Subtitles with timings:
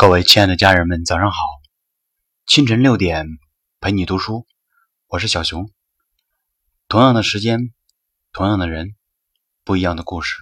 [0.00, 1.36] 各位亲爱的家人们，早上好！
[2.46, 3.26] 清晨六点
[3.80, 4.46] 陪你读书，
[5.08, 5.70] 我是小熊。
[6.88, 7.74] 同样的时间，
[8.32, 8.96] 同样的人，
[9.62, 10.36] 不一样的故事。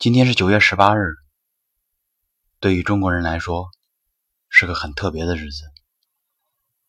[0.00, 1.14] 今天是九月十八日，
[2.58, 3.70] 对于中国人来说
[4.48, 5.62] 是个很特别的日子。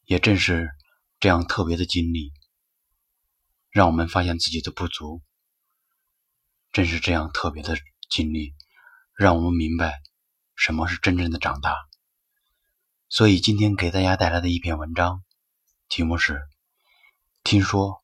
[0.06, 0.72] 也正是
[1.20, 2.34] 这样特别的经历，
[3.70, 5.22] 让我们发现自己的不足。
[6.72, 7.78] 正是这样特别的
[8.10, 8.56] 经历，
[9.16, 10.02] 让我们明白。
[10.62, 11.76] 什么是真正的长大？
[13.10, 15.24] 所以今天给大家带来的一篇文章，
[15.90, 16.40] 题目是：
[17.44, 18.04] 听说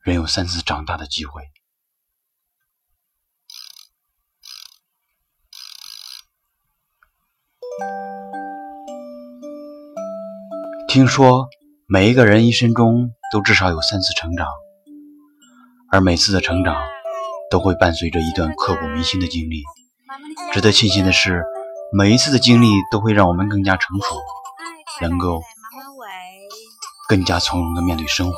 [0.00, 1.42] 人有三次长大的机会。
[10.88, 11.48] 听说
[11.86, 14.48] 每一个人一生中都至少有三次成长，
[15.92, 16.82] 而每次的成长
[17.50, 19.62] 都会伴随着一段刻骨铭心的经历。
[20.50, 21.44] 值得庆幸的是。
[21.96, 24.20] 每一次的经历都会让我们更加成熟，
[25.00, 25.40] 能够
[27.08, 28.36] 更加从容的面对生活。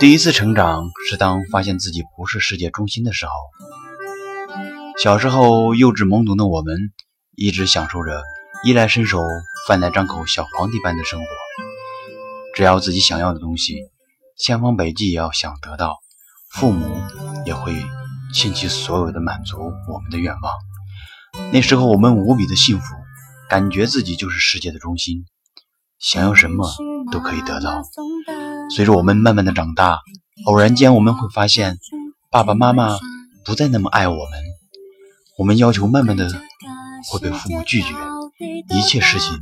[0.00, 3.32] 第一次成长是当发现自己不是世界中心的时候。
[4.98, 6.76] 小时候幼稚懵懂的我们，
[7.36, 8.24] 一直享受着
[8.64, 9.22] 衣来伸手、
[9.68, 11.26] 饭来张口、小皇帝般的生活。
[12.56, 13.76] 只要自己想要的东西，
[14.36, 16.00] 千方百计也要想得到，
[16.50, 17.00] 父母
[17.44, 17.72] 也会
[18.34, 20.52] 倾其所有的满足我们的愿望。
[21.52, 22.94] 那时候我们无比的幸福，
[23.48, 25.24] 感觉自己就是世界的中心，
[25.98, 26.70] 想要什么
[27.12, 27.82] 都可以得到。
[28.74, 30.00] 随着我们慢慢的长大，
[30.46, 31.78] 偶然间我们会发现，
[32.30, 32.98] 爸爸妈妈
[33.44, 34.40] 不再那么爱我们，
[35.38, 36.28] 我们要求慢慢的
[37.10, 37.94] 会被父母拒绝，
[38.74, 39.38] 一切事情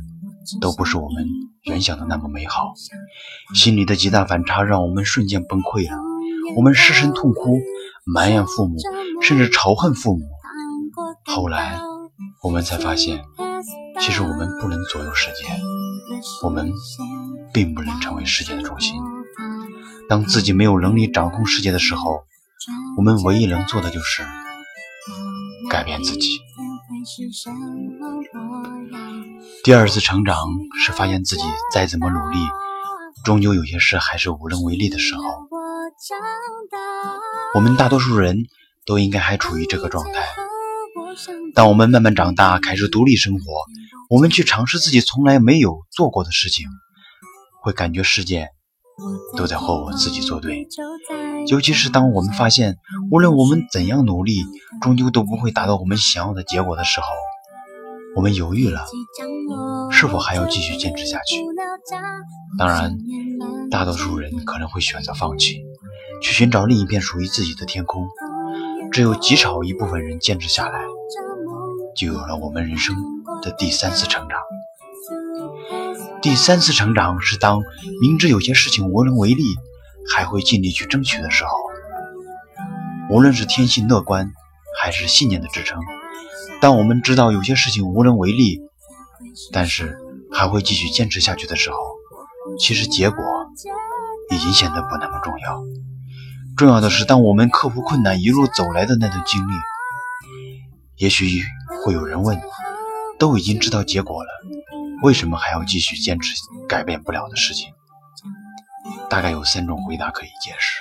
[0.61, 1.25] 都不是我们
[1.63, 2.73] 原想的那么美好。
[3.55, 5.97] 心里的极大反差让我们瞬间崩溃了，
[6.55, 7.59] 我们失声痛哭，
[8.05, 8.77] 埋怨父母，
[9.21, 10.34] 甚至仇恨父母。
[11.25, 11.79] 后来。
[12.41, 13.25] 我们才发现，
[13.99, 15.43] 其实我们不能左右世界，
[16.43, 16.71] 我们
[17.51, 18.95] 并不能成为世界的中心。
[20.07, 22.21] 当自己没有能力掌控世界的时候，
[22.97, 24.23] 我们唯一能做的就是
[25.69, 26.39] 改变自己。
[29.63, 30.37] 第二次成长
[30.79, 32.37] 是发现自己再怎么努力，
[33.25, 35.23] 终究有些事还是无能为力的时候。
[37.55, 38.45] 我们大多数人
[38.85, 40.23] 都应该还处于这个状态。
[41.55, 43.41] 当我们慢慢长大，开始独立生活，
[44.09, 46.67] 我们去尝试自己从来没有做过的事情，
[47.63, 48.49] 会感觉世界
[49.37, 50.67] 都在和我自己作对。
[51.47, 52.75] 尤其是当我们发现，
[53.09, 54.43] 无论我们怎样努力，
[54.81, 57.07] 终究都不会达到我们想要的结果的时候，
[58.17, 58.85] 我们犹豫了，
[59.91, 61.41] 是否还要继续坚持下去？
[62.59, 62.97] 当然，
[63.71, 65.61] 大多数人可能会选择放弃，
[66.21, 68.05] 去寻找另一片属于自己的天空。
[68.91, 70.81] 只有极少一部分人坚持下来。
[71.95, 72.95] 就有了我们人生
[73.41, 74.37] 的第三次成长。
[76.21, 77.61] 第三次成长是当
[78.01, 79.43] 明知有些事情无能为力，
[80.11, 81.51] 还会尽力去争取的时候。
[83.09, 84.31] 无论是天性乐观，
[84.81, 85.79] 还是信念的支撑，
[86.59, 88.59] 当我们知道有些事情无能为力，
[89.53, 89.97] 但是
[90.33, 91.77] 还会继续坚持下去的时候，
[92.59, 93.23] 其实结果
[94.31, 95.63] 已经显得不那么重要。
[96.57, 99.53] 重要的是，当我们克服困难一路走来的那段经历，
[100.97, 101.43] 也许。
[101.85, 102.41] 会有人问：
[103.19, 104.29] 都已经知道结果了，
[105.03, 106.33] 为什么还要继续坚持
[106.67, 107.71] 改变不了的事情？
[109.07, 110.79] 大概有三种回答可以解释：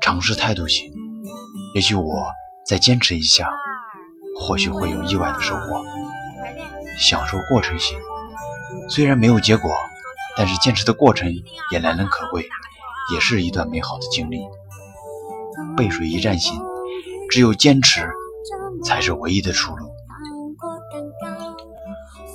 [0.00, 0.90] 尝试态度型，
[1.74, 2.32] 也许我
[2.66, 3.50] 再坚持一下，
[4.40, 5.84] 或许会有意外的收获；
[6.98, 7.98] 享受过程型，
[8.88, 9.70] 虽然没有结果，
[10.38, 11.30] 但是坚持的过程
[11.70, 12.48] 也难能可贵，
[13.12, 14.38] 也是一段美好的经历；
[15.76, 16.58] 背水一战型，
[17.30, 18.10] 只有坚持。
[18.82, 19.90] 才是唯一的出路。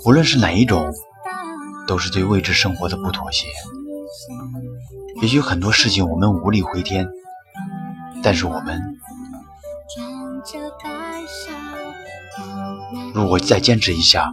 [0.05, 0.85] 无论是哪一种，
[1.87, 3.47] 都是对未知生活的不妥协。
[5.21, 7.07] 也许很多事情我们无力回天，
[8.23, 8.81] 但是我们
[13.13, 14.31] 如果再坚持一下，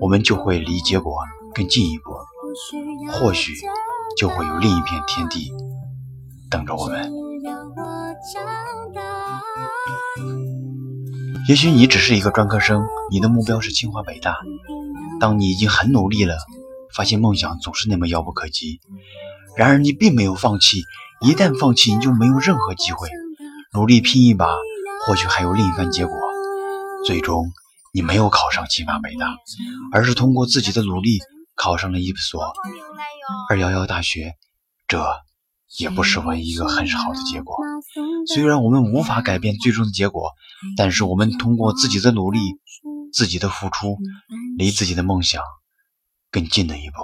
[0.00, 1.14] 我们就会离结果
[1.54, 2.10] 更近一步，
[3.12, 3.54] 或许
[4.16, 5.52] 就会有另一片天地
[6.50, 7.17] 等着我们。
[11.48, 14.36] 也许你只是一个专科生，你的目标是清华北大。
[15.18, 16.36] 当你已经很努力了，
[16.94, 18.80] 发现梦想总是那么遥不可及。
[19.56, 20.82] 然而你并没有放弃，
[21.22, 23.08] 一旦放弃，你就没有任何机会。
[23.72, 24.46] 努力拼一把，
[25.06, 26.14] 或许还有另一番结果。
[27.06, 27.46] 最终，
[27.94, 29.34] 你没有考上清华北大，
[29.90, 31.18] 而是通过自己的努力
[31.56, 32.52] 考上了一所
[33.48, 34.34] 二幺幺大学。
[34.86, 35.02] 这
[35.76, 37.56] 也不失为一个很好的结果。
[38.26, 40.32] 虽然我们无法改变最终的结果，
[40.76, 42.38] 但是我们通过自己的努力，
[43.12, 43.98] 自己的付出
[44.56, 45.42] 离自己的梦想
[46.30, 46.96] 更近了一步。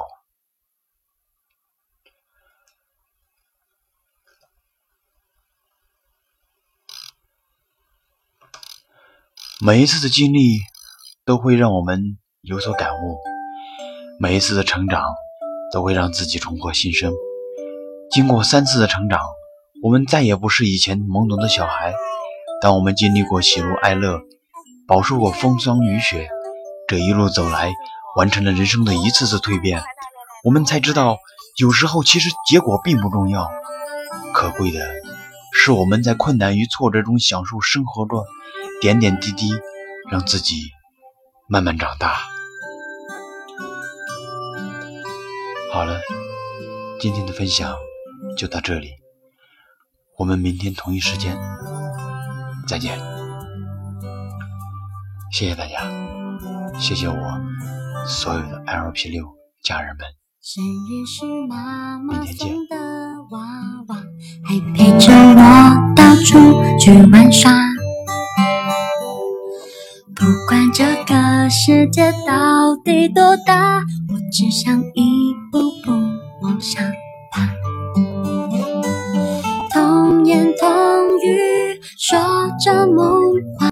[9.61, 10.59] 每一次的经历
[11.25, 13.19] 都会让我们有所感悟，
[14.19, 15.03] 每一次的成长
[15.73, 17.13] 都会让自己重获新生。
[18.11, 19.21] 经过三次的成长，
[19.83, 21.95] 我们再也不是以前懵懂的小孩。
[22.61, 24.21] 当我们经历过喜怒哀乐，
[24.87, 26.29] 饱受过风霜雨雪，
[26.87, 27.73] 这一路走来，
[28.17, 29.83] 完成了人生的一次次蜕变，
[30.45, 31.19] 我们才知道，
[31.59, 33.51] 有时候其实结果并不重要，
[34.33, 34.81] 可贵的
[35.53, 38.25] 是我们在困难与挫折中享受生活中
[38.81, 39.51] 点点滴滴，
[40.11, 40.63] 让自己
[41.49, 42.19] 慢慢长大。
[45.73, 46.01] 好了，
[47.01, 47.75] 今天的分享
[48.37, 48.91] 就到这里，
[50.19, 51.37] 我们明天同一时间
[52.67, 52.99] 再见。
[55.33, 55.81] 谢谢大家，
[56.79, 57.15] 谢谢我
[58.07, 59.25] 所有的 LP 六
[59.63, 60.07] 家人们，
[62.09, 62.55] 明天见。
[64.45, 67.53] 还陪着我到处去玩耍，
[70.15, 75.93] 不管这个世界到底多大，我只想一步步
[76.43, 76.85] 往上。
[80.35, 80.69] 言童
[81.21, 82.19] 语，说
[82.65, 83.07] 着梦
[83.57, 83.63] 话。